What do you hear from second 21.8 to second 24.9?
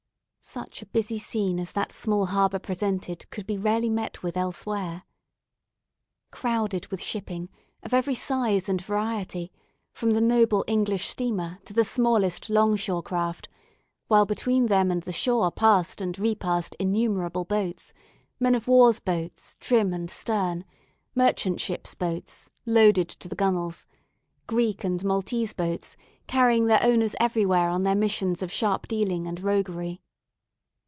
boats, laden to the gunwales; Greek